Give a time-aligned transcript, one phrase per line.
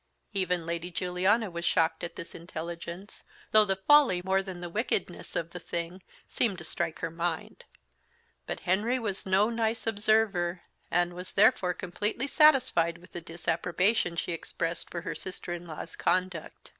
[0.33, 5.35] Even Lady Juliana was shocked at this intelligence, though the folly, more than the wickedness,
[5.35, 7.65] of the thing, seemed to strike her mind;
[8.47, 14.31] but Henry was no nice observer, and was therefore completely satisfied with the disapprobation she
[14.31, 16.69] expressed for her sister in law's conduct.